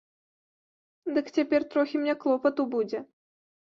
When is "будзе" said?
2.77-2.99